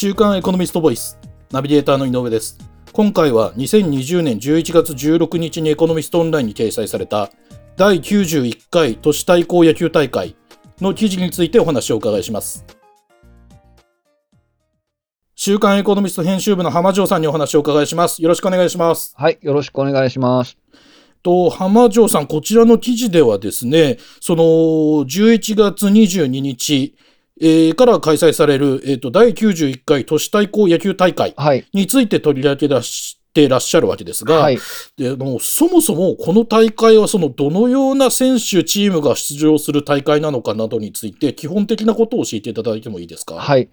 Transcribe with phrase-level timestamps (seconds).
[0.00, 1.18] 週刊エコノミストボイス
[1.50, 2.56] ナビゲーターの井上です。
[2.92, 7.32] 今回は2020年11月16日にエコノミストオンラインに掲載された
[7.76, 10.36] 第91回都市対抗野球大会
[10.80, 12.64] の記事についてお話をお伺いします。
[15.34, 18.22] 週刊エコノミスト編集部の浜城さんにお話をお伺いします。
[18.22, 19.14] よろしくお願いします。
[19.16, 20.56] はいよろしくお願いします。
[21.24, 26.94] と浜城さん、こちらの記事ではですね、その11月22日、
[27.40, 31.34] えー、から開催される、えーと、第91回都市対抗野球大会
[31.72, 34.58] について取り上げ出してらっしゃるわけですが、はい、
[34.96, 43.36] でもそもそもこの大会はそのどのような選手、チームが出場する大会なのかなどについて、基本的なことを教えていただいてもいいですか？
[43.36, 43.68] はい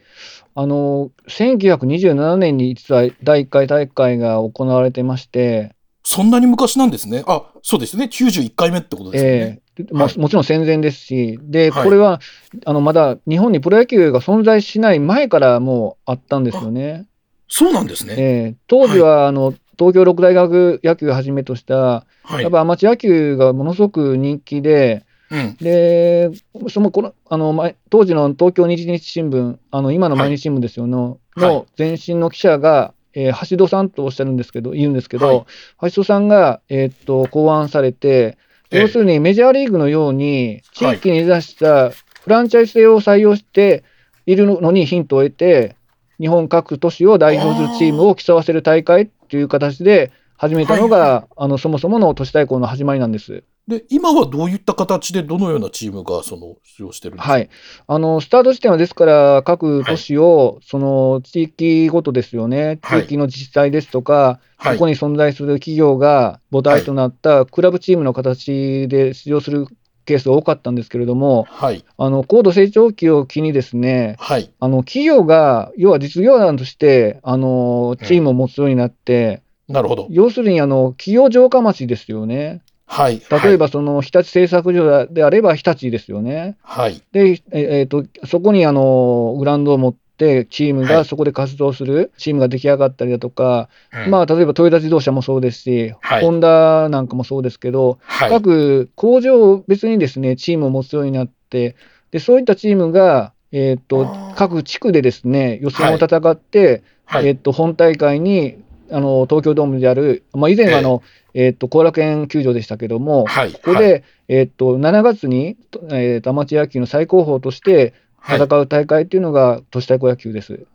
[0.53, 7.23] あの1927年に実は第1回大会が行われてまして、そんなに昔なんですね。
[7.25, 9.29] あそうですね、91回目ってことですね。
[9.31, 12.19] えーももちろん戦前ですし、で、これは、
[12.65, 17.07] あのまだ日本にプロ野球が存在しない前からもうあったんですよね。
[17.47, 18.15] そうなんですね。
[18.17, 26.31] えー、当時は、あの東京六大学野球をはじめとした、はい、やっぱアマチュア野球がものすごく人気で、うん、で
[26.69, 30.87] そのこのあの当時の東京日日新聞、あの今の毎日新聞ですよ。
[30.87, 35.45] の、はい、の前身の記者が、えー、橋戸さんとおっしゃるんですけど、言うんですけど、
[35.77, 38.37] はい、橋戸さんが、えー、っと考案されて、
[38.71, 43.83] 要するにメジャーリーグのように、地域に出したフランチャイズ制を採用して
[44.25, 45.75] いるのにヒントを得て、
[46.19, 53.43] 日本各都市を代表するチームを競わせる大会という形で始めたのが、あのそもそもの都市対抗の始まりなんです。
[53.67, 57.49] で今はどういった形で、どのようなチームがその出場してるんですか、はい、
[57.87, 69.67] あのスタート地点はですから、各都市を、その地域ごとですよね、地域の自治体ですとか、はい、ここに存在する企業が母体となったクラブチームの形で出場する
[70.05, 80.07] ケースが多かったんですけれども、はい、あの高度成長期を機にですね、はい、あの企業が要は実業団としてあのチームを持つようになって、うん、なるほど。
[80.11, 82.61] 要するにあの企業城下町ですよね。
[82.87, 86.55] はい、例えば、その日立製作所であれば日立ですよね。
[86.61, 101.75] はい、で、えーと、そこにあのグラウンドを持って、チームがそこで活動するチームが出来上がったりだとか、はい、まあ、例えばトヨタ自動車もそうですし、はい、ホンダなんかもそうですけど、はい、各工場を別にですねチームを持つようになって、
[102.11, 104.07] でそういったチームが、えーと、
[104.37, 108.57] 各地区でですね予選を戦って、えーと本大会に
[108.91, 111.01] あの東京ドームである、まあ、以前はあの、
[111.33, 115.57] えー、えー、と後楽園球場でしたけども、はい、ここで、はい、えー、と7月に、
[115.89, 117.93] えー、とアマチュア野球の最高峰として
[118.27, 120.65] 戦う大会っていうのが、都市対抗野球です。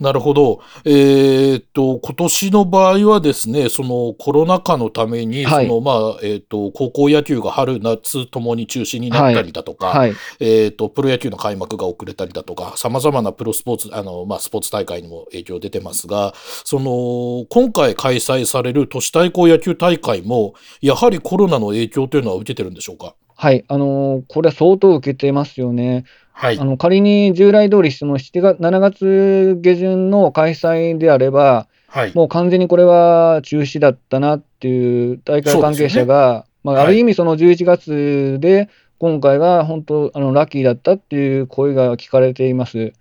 [0.00, 0.60] なるほど。
[0.84, 9.98] えー、っと、今年の場合はですね、そのコロナ禍のために、はい、そのまあ、えー、っと、高校野球が春、夏ともに中止になったりだとか、はい。
[9.98, 16.32] はい、えー、っと、プロ野球の開幕が遅れたりだとか、さまざまなプロスポーツ、あの、まあ、スポーツ大会にも影響出てますが、
[16.64, 23.14] その、今回開催される都市対抗野球大会も、やはりコロナの影響というのは受けてるんでしょうか？
[23.40, 26.02] はい、あのー、これは相当受けてますよね。
[26.32, 42.92] はい、あの仮に従来通りその7月7月下旬の開催であれば、はい、もう完全にこれは中止だったなっていう大会関係者が、ね、まあ、ある意味、その11月で、今回は本当あの、ラッキーだったっていう声が聞かれています。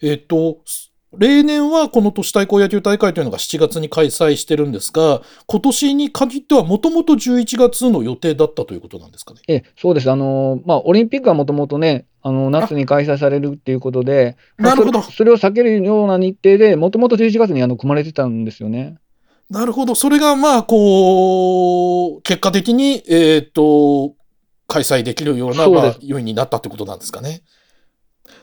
[0.00, 0.60] えっと、
[1.16, 9.40] 例年はこの都市対抗野球大会というのが7月に開催してるんですが、今年に限ってはもともと11月の予定だったということなんですかね？
[9.48, 10.10] えそうです。
[10.10, 18.98] あの、まあ、オリンピックはもともとね、あの夏に開催されるっていうことで、なるほどそれを避けるような日程で、もともと11月にあの組まれてたんですよね。
[19.50, 19.96] なるほど。
[19.96, 24.14] それが、まあ、こう、結果的に、えっ、ー、と、
[24.68, 27.42] 開催できるような、まあ、要因になったってことなんですかね？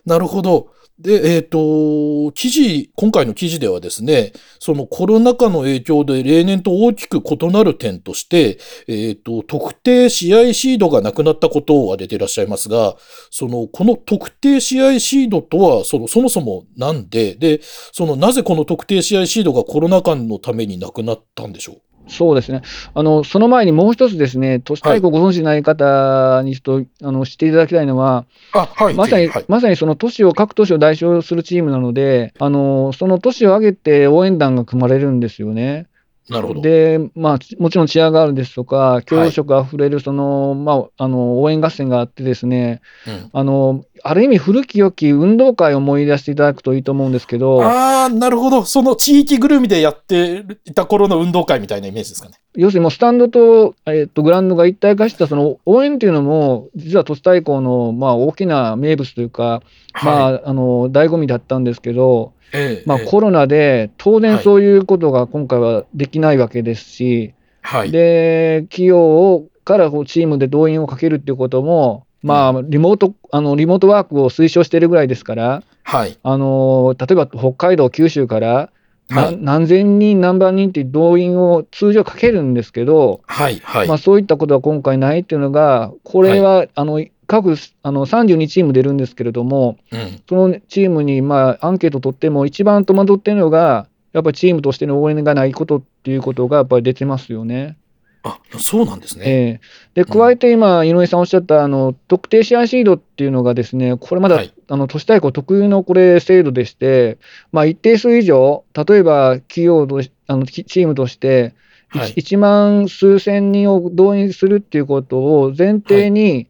[0.05, 0.69] なるほど。
[0.99, 12.95] で、えっ、ー、と、記事、今回の記事ではですね、そのコロナ禍の影響で例年と大きく異なる点として、えっ、ー、と、特定試合シードがなくなったことを挙げていらっしゃいますが、
[13.29, 17.61] その、この特定試合シードとは、その、そもそもなんで、で、
[17.91, 21.81] その、なぜこの特定試合シードがコロナ禍のためになくなったんでしょう？
[22.07, 22.61] そうですね。
[22.93, 35.87] あの、その前にもう一つですね、都市対抗ご存知ない方にちょっと、あの知っていただきたいのは、はい、まさに、はい、まさにその都市を、各都市を代表するチームなので、あの、その都市を挙げて応援団が組まれるんですよね。
[36.29, 36.61] なるほど。
[36.61, 47.63] で、まあ、もちろんチアガールですとか、教養色あふれる、その、はい、まあ、あの、応援合戦があってですね、うん、あの、ある意味古き良き運動会を思い出していただくといいと思うんですけど。
[47.63, 48.65] ああ、なるほど。
[48.65, 52.35] その地域ぐるみでやっていた頃の運動会みたいなイメージですかね。
[52.55, 59.61] 要するにもうスタンドと、えっと、グラウンドが一体化したその応援というのも、実は都市対抗の、まあ、大きな名物というか、
[59.93, 78.69] はい、まあ、あの、醍醐味だったんですけど、ええ、まあ、コロナで当然そういうことが今回はできないわけですし、はい、で企業からチームで動員をかけるっていうことも、まあ、リモートあのリモートワークを推奨しているぐらいですから、はい、あの例えば北海道、九州から、
[79.09, 83.87] はい、何千人、何万人って動員を通常かけるんですけど、はいはい。
[83.87, 97.77] まあ、そういったことは今回ないっていうのが、これは、はい、あの各あの32チーム出るんですけれども、うん、そのチームに、まあ、アンケート取っても、一番戸惑ってるのが、やっぱりチームとしての応援がないことっていうことがやっぱり出てますよね。
[98.23, 99.23] あそうなんですね。
[99.25, 107.19] えー、で加えて今、井上さんおっしゃったあの特定試合シードっていうのがですね、これまだ、はい、あの都市対抗特有のこれ制度でして、
[107.51, 111.53] まあ、一定数以上、例えば企業とあのチームとして、
[111.89, 116.47] はい、1万数千人を動員するっていうことを前提に、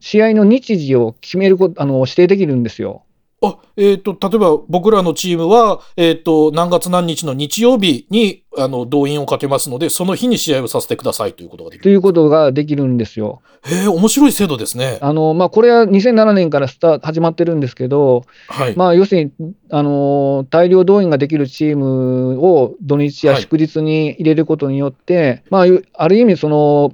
[0.00, 3.04] 試合の日時を決めること、あの指定できるんですよ。
[3.42, 11.82] あ、えっ、ー、と、例えば僕らのチームは、えっ、ー、と、何月何日の日曜日に、あの、動員をかけますので、その日に試合をさせてくださいということができる。
[11.84, 13.40] ということができるんですよ。
[13.64, 14.98] へえ、面白い制度ですね。
[15.00, 18.76] あの、まあ、これは2007年からスタ始まってるんですけど、はい。
[18.76, 26.92] まあ、要するに、あの、大量動員ができるチームを土日や祝日に入れることによって、はい、まあ、ある意味、その、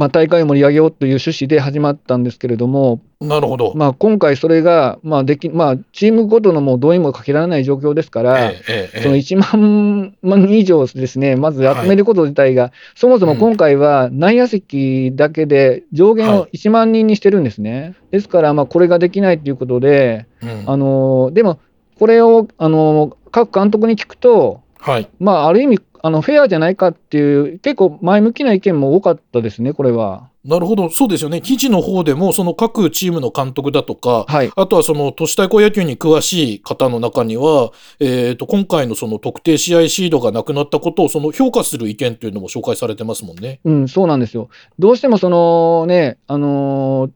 [0.00, 3.74] まあ、大会を盛り上げようという趣旨で始まったんですけれども、なるほど。
[3.74, 17.82] まあ、今回それが、まあできまあ、チームごとのもう動員もかけられない状況ですから、えええ、その1万人以上ですね、まず集めること自体が、はい、そもそも今回は内野席だけで上限を1万人にしてるんですね。
[17.82, 21.60] はい、ですから、まあ、これができないということで、うん、あのでも、
[21.98, 30.30] これをあの各監督に聞くと、はい、まあ、ある意味、あのフェアじゃないかっていう、結構前向きな意見も多かったですね、これは。
[30.42, 43.60] なるほど、そうですよね、記事の方でも、その各チームの監督だとか、はい、あとはその都市対抗野球に詳しい方の中には、えーと、今回のその特定試合シードがなくなったことをその評価する意見というのも紹介されてますもんね。
[43.64, 44.48] うん、そうなんですよ。
[44.78, 47.10] どうしてもそのね、あのー、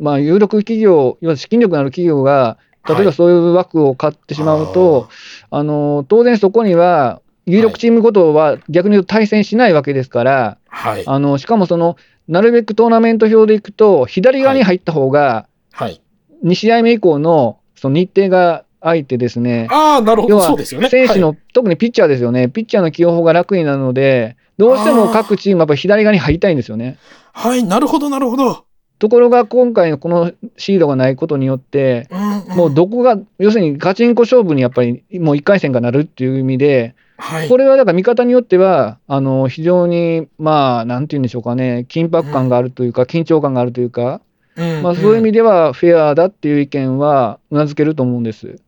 [0.00, 2.58] まあ、有力企業、いわゆる資金力のある企業が、
[2.88, 5.08] 例えばそういう枠を買ってしまうと、はい、
[5.50, 11.96] あのー、当然そこには、有力チームごとは逆に言うと対戦しないわけですから、はい、あのしかもその、
[12.26, 16.00] なるべくトーナメント表でいくと、左側に入った方が、はい、
[16.44, 20.40] 2試合目以降のその日程が空いてですね、あなるほど。
[20.40, 20.88] そうですよね。
[20.88, 26.98] 選手の、はい、特にピッチャーですよね、ピッチャーの起用法が楽になるので、どうしても各チーム、やっぱり左側に入りたいんですよね。
[27.32, 28.64] はい、なるほど、なるほど。
[28.98, 44.20] ところが今回のこのシードがないことによって、うんうん、もうどこが、要するにガチンコ勝負にやっぱりもう1回戦がなるっていう意味で、はい、これはだから見方によっては、あの非常に、まあ、なんていうんでしょうかね、緊迫感があるというか、うん、緊張感があるというか、
[44.56, 44.82] うん。
[44.82, 48.60] まあ、そういう意味ではフェアだっていう意見はうなずけると思うんです。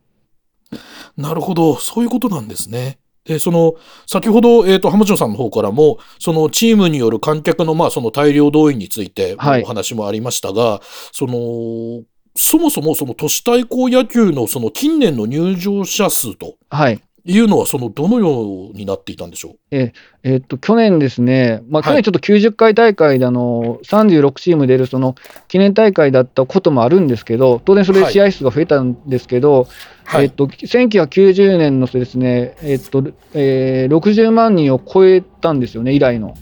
[1.17, 2.99] なるほど、そういうことなんですね。
[3.27, 3.75] で、その、
[4.05, 12.03] 先ほど、えっ、ー、と、浜城さんの方からも、そのチームによる観客の、まあ、その大量動員について、お話もありましたが、はい、その、
[12.37, 19.55] そもそもその都市対抗野球のその近年の入場者数と、はい、いうのは、そのどのようになっていたんでしょう？
[19.71, 19.93] え
[20.23, 25.15] えー、っと去年ですね、まあ、去年ちょっと90回大会であの、36チーム出るその
[25.49, 29.67] 記念大会だったこともあるんですけど、当然それで試合数が増えたんですけど、
[30.05, 36.35] はい、えー、っと1990年のですね、えー、っとえー、60万人を超えたんですよね、以来の。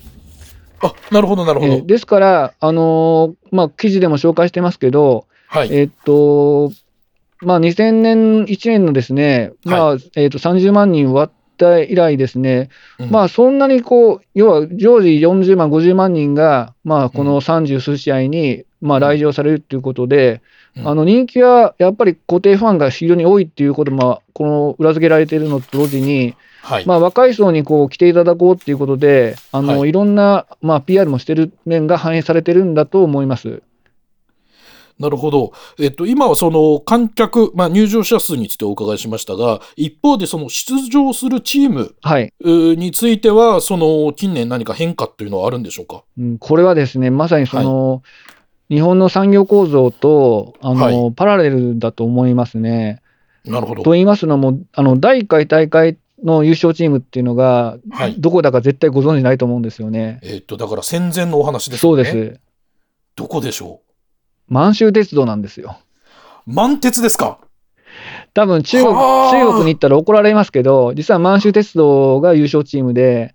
[0.82, 1.74] あなるほど、なるほど。
[1.74, 6.72] えー、ですから、あのまあ、記事でも紹介してますけど、はい、えっと
[7.42, 20.42] まあ、2000年、1年のですね、まあ、えー、と30万人割った以来ですね、うん、まあ、そんなにこう、要は常時40万、50万人が、まあ、この30数試合に、まあ、来場されるということで、
[20.78, 33.62] うん、あの人気はやっぱり固定ファンが非常に多いっていうことも、この裏付けられているのと同時に、はい、まあ、若い層にこう来ていただこうっていうことで、あの、はい、いろんな、まあ、PR もしてる面が反映されてるんだと思います。
[34.98, 35.52] なるほど。
[35.78, 41.96] えっと、今はその観客、まあ、入場者数についてお伺いしましたが、一方でその出場するチーム
[42.76, 48.02] については、その近年何か変化というのはあるんでしょうか、うん、これはですね、まさにその、は
[48.70, 53.02] い、日本の産業構造とあの、はい、パラレルだと思いますね。
[53.44, 53.84] なるほど。
[53.84, 60.20] と言いますのも、あの第1回大会の優勝チームっていうのが、はい、どこだか絶対ご存じないと思うんですよね。
[60.24, 61.80] えー、っと、だから戦前のお話ですね。
[61.80, 62.40] そうです。
[63.16, 63.85] どこでしょう？
[64.48, 65.78] 満州鉄道なんですよ。
[66.46, 67.40] 満鉄ですか？
[68.34, 73.34] 多分中国、中国に行ったら怒られますけど、実は満州鉄道が優勝チームで、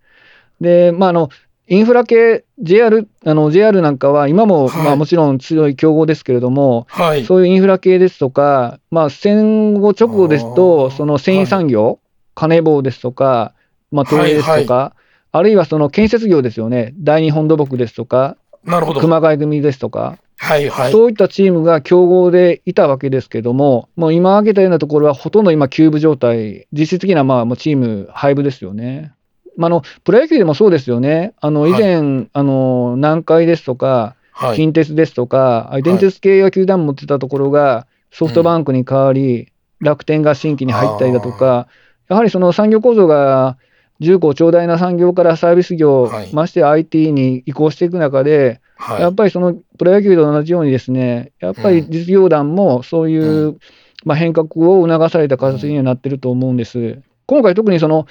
[0.61, 1.31] で、まあ、あの、
[1.69, 11.99] インフラ系、JR、あの JR なんかは今も、はい、まあ、もちろん強い競合ですけれども、はい、そういうインフラ系ですとか、まあ、戦後直後ですと、その繊維産業、はい、
[12.35, 13.55] 金棒ですとか、
[13.93, 14.93] まあ、東映ですとか、はいはい、
[15.33, 19.01] あるいはその建設業ですよね、大日本土木ですとか、なるほど。
[19.01, 29.13] 熊谷組ですとか、はいはい、そういったチームが競合でいたわけですけども、もう今挙げたようなところはほとんど今、キューブ状態、実質的なまあチーム、廃部ですよね。
[29.57, 39.47] まあ、のプロ野球でもそうですよね、あの以前、はい、あの南海ですとか、はい、近鉄ですとか、電鉄系野球団持ってたところがソフトバンクに変わり、うん、
[39.81, 41.69] 楽天が新規に入ったりだとか、
[42.09, 43.59] やはりその産業構造が
[44.01, 53.59] 重厚長大な産業からサービス業、はい、まして IT に移行していく中で、はい、やっぱりそのプロ野球と同じようにですね、やっぱり実業団もそういう、うん、
[54.05, 57.03] まあ、変革を促された形にはなってると思うんです。
[57.27, 58.07] 今回特にその、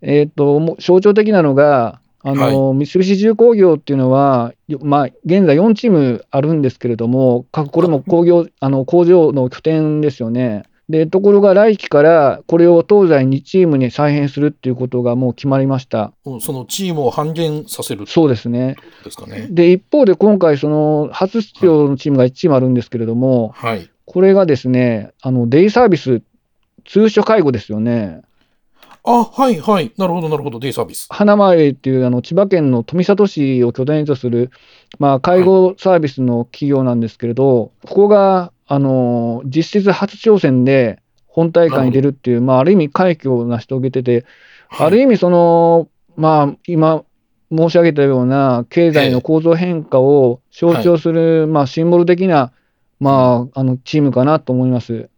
[0.00, 10.64] えーと、象徴的なのが、あの、はい、三菱重工業っていうのは、まあ、現在4チームあるんですけれども、各これも工業あの工場の拠点ですよね。
[10.88, 16.12] で、ところが来期からこれを東西2チームに再編するっていうことがもう決まりました。
[16.40, 18.76] そのチームを半減させるそうですね。
[19.02, 19.46] ですかね。
[19.50, 26.22] で、一方で今回、その初出場のチームが1チームあるんですけれども、はい、これがですね、あのデイサービス、
[26.84, 28.20] 通所介護ですよね。
[29.06, 29.92] あ、はいはい。
[29.98, 30.58] なるほどなるほど。
[30.58, 31.06] デイサービス。
[31.10, 34.50] 花前っていうあの千葉県の富里市を拠点とする、
[34.98, 44.24] まあ、介護サービスの企業なんですけれど、はい、ここがあの実質初挑戦で本大会に出るっていう、まあ、ある意味快挙を成し遂げてて、
[44.68, 47.04] はい、ある意味その、まあ、今
[47.54, 52.52] 申し上げたような経済の構造変化を象徴する、はい、まあ、シンボル的な、
[53.00, 55.10] まあ、あのチームかなと思います。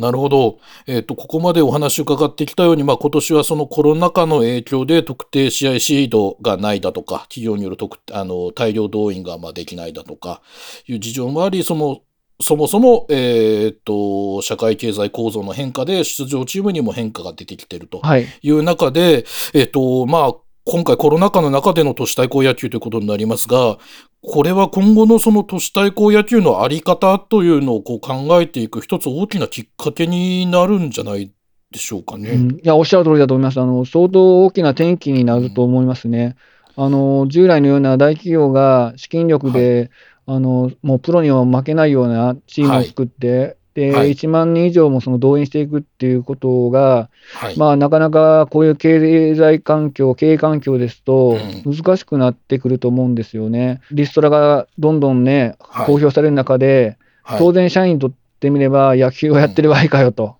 [0.00, 0.58] なるほど。
[0.86, 10.40] えっ、ー、と、ここまでお話伺ってきたように、まあ、今年はそのコロナ禍の影響で特定試合シードがないだとか、企業による特あの大量動員がまあできないだとか
[10.86, 12.00] いう事情もあり、その
[12.42, 18.00] そもそも、えー、っと、社会経済構造の変化で出場チームにも変化が出てきていると
[18.42, 19.14] いう中で、はい、
[19.54, 20.34] えー、っと、まあ、
[20.72, 23.78] 今回コロナ禍の中での都市対抗野球ということになりますが、
[24.22, 31.32] これは今後のその都市対抗野球のあり方というのをこう考えていく一つ大きなきっかけになるんじゃない
[31.72, 32.30] でしょうかね。
[32.30, 33.60] うん、いや、おっしゃる通りだと思います。
[33.60, 36.36] あの、相当大きな転機になると思いますね。
[36.76, 39.90] うん、あの、従来のような大企業が資金力で、はい
[40.26, 53.80] あのもうプロには負けないようなチームを作って、で、はい、1万人以上もその動員していくっていうことが、はい、まあ、なかなかこういう経済環境、経営環境ですと、難しくなってくると思うんですよね。
[53.92, 60.36] リストラがどんどんね、公表される中で、はい、当然、社員にとってみれば、野球をやってる場合かよと、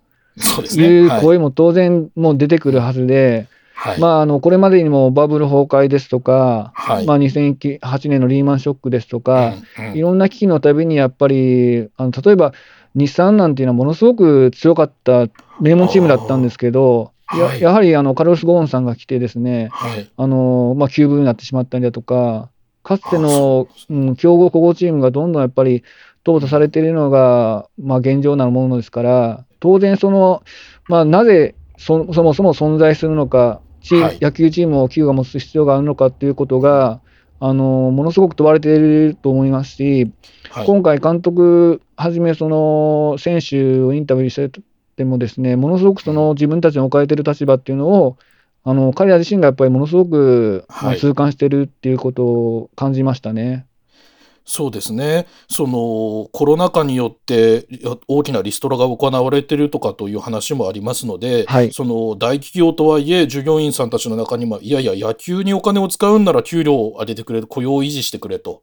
[0.77, 1.07] い。
[1.07, 3.47] う声も当然もう出てくるはずで、
[3.81, 9.87] はい、まあ、あのこれまでにもバブル崩壊ですとか、はい、まあ、2008年のリーマンショックですとか、うん。
[9.87, 12.53] うん、いろんな危機のたびにやっぱり、あの例えば
[12.95, 15.27] 日産なんていうのはものすごく強かった
[15.61, 19.71] 名門チームだったんですけど、ややはりあのカルロス・ゴーンさんが来てですね、
[20.17, 22.51] あのまあ、休部になってしまったりだとか、
[22.83, 25.85] かつての、うん、強豪古豪チームがどんどんやっぱり
[26.25, 30.43] 淘汰されているのが、まあ、現状なものですから、当然その、
[30.89, 37.01] まあ、なぜそそもそも存在するのか、チーム、はい、野球チームを企業が持つ必要があるのかっていうことが、
[37.41, 40.13] あのものすごく問われていると思いますし、
[40.51, 44.61] はい、今回、監督はじめ、その選手をインタビューして
[44.97, 48.19] ても、ですねものすごくその自分たちの置かれている立場っていうのを、
[48.63, 53.67] あの彼ら自身がやっぱりものすごく、はい、痛感してるっていうことを感じましたね。
[54.51, 55.29] そうですね。
[55.49, 57.69] そのコロナ禍によって
[58.09, 68.63] 大きなリストラが行われているとかという話もありますので、はい、その大企業とはいえ従業員さんたちの中にもいやいや野球にお金を使うんなら給料を上げてくれ雇用を維持してくれと。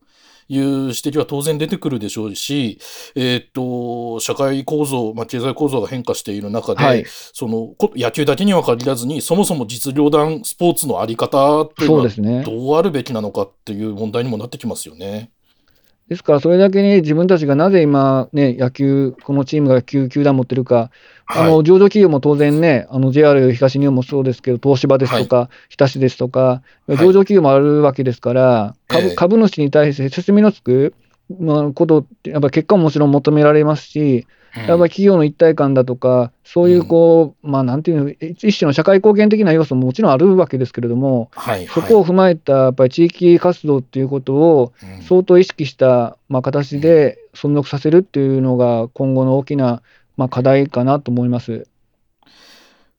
[0.50, 2.79] いう指摘は当然出てくるでしょうし、
[3.15, 7.03] えー、っと、社会構造、まあ、経済構造が変化している中で、はい、
[7.34, 15.32] その、野球だけには限らずに、そもそも実業団スポーツのあり方っていうのはどうあるべきなのかっていう問題にもなってきますよね。
[16.10, 20.90] ですから、それだけに自分たちがなぜ今、ね、野球、このチームが野球球団持ってるか、
[21.26, 30.94] はい、あの上場企業も当然ね、あの JR 東日本もそうですけど、東芝ですとか、はい、日田市ですとか、上場企業もあるわけですから、株,、株主に対して説明のつく
[31.40, 34.26] まあ、ことって、やっぱり結果ももちろん求められますし、
[34.66, 44.74] やっぱり企業の一体感だとか、そういうこう、うん、まあなんていうの、一種の社会貢献的な要素ももちろんあるわけですけれども、はいはい、そこを踏まえたやっぱり地域活動っていうことを
[45.08, 49.82] 相当意識した、まあ、形で存続させるっていうのが今後の大きな、
[50.16, 51.68] まあ、課題かなと思います。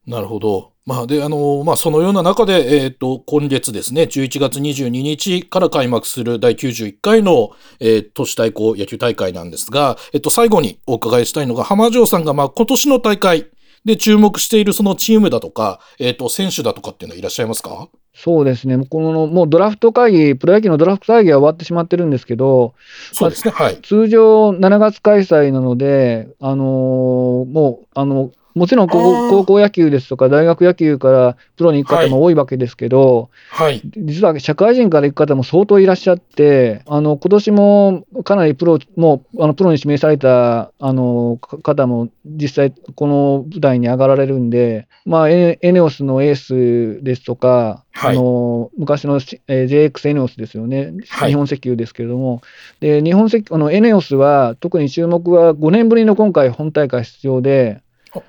[0.09, 0.73] なるほど。
[0.87, 13.51] まあ、で、あの、まあ、そのような中で、えっ、ー、と、今月ですね、11月22日から開幕する第91回の、えー、都市対抗野球大会なんですが、えっ、と、最後にお伺いしたいのが、浜城さんが、まあ、今年の大会
[13.85, 17.91] で注目しているそのチームだとか、えっ、と、選手だとかっていうのはいらっしゃいますか？
[18.15, 22.75] そうですね、このもうドラフト会議、プロ野球のドラフト会議は終わってしまってるんですけど、
[23.13, 50.93] そうですね、はい、通常7月開催なので、あのー、もう、あの、もちろん高校野球ですとか、大学野球からプロに行く方も多いわけですけど、はい、実は社会人から行く方も相当いらっしゃって、あの今年もかなりプロもうあのプロに指名されたあの方も実際、この舞台に上がられるんで、まあ、エネオスのエースですとか、はい、あの昔の、えー、JX エネオスですよね、
[51.27, 52.43] 日本石油ですけれども、
[52.81, 57.83] で日本石あのエネオスは特に注目は5年ぶりの今回、本大会出場で、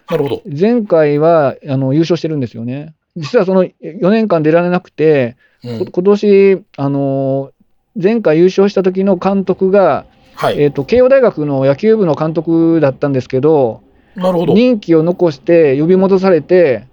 [0.10, 0.42] なるほど。
[0.46, 2.94] 前回はあの優勝してるんですよね。
[3.16, 7.52] 実はその4年間出られなくて、うん、今年あの
[8.02, 10.06] 前回優勝した時の監督が、
[10.36, 13.82] はい、えーと、慶応大学の野球部の監督だったんですけど、
[14.16, 14.54] なるほど。
[14.54, 16.88] 任期を残して呼び戻されて、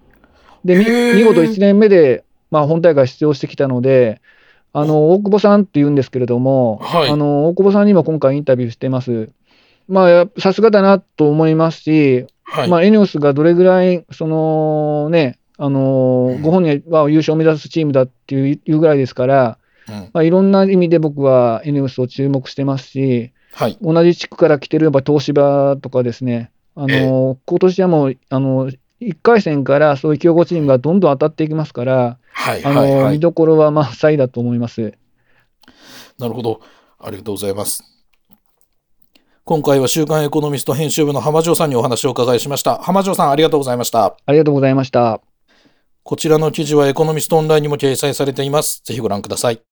[0.65, 4.21] で見事1年目で、まあ、本大会出場してきたので、
[4.73, 9.31] あの大久保さんっていうんですけれども、はい、あの大久保さんにも今回インタビューしてます。
[9.89, 34.95] まあ、さすがだなと思いますし、はい、まあ、エネオスがどれぐらい、そのね、あのー、ご本人は優勝を目指すチームだっていうぐらいですから、うん、まあ、いろんな意味で僕はエネオスを注目してますし、はい、同じ地区から来てるやっぱ東芝とかですね、あのー、今年はもう、あのー、1回戦からそういう強豪チームがどんどん当たっていきますから、はいあのーはい、見どころは満載だと思います。
[36.19, 36.61] なるほど。
[36.99, 37.96] ありがとうございます。
[39.49, 42.79] 今回は週刊エコノミスト編集部の浜城さんにお話をお伺いしました。
[42.79, 44.17] 浜城さん、ありがとうございました。
[44.27, 45.21] ありがとうございました。
[46.03, 48.83] こちらの記事はエコノミストオンラインにも掲載されています。
[48.85, 49.63] ぜひご覧ください。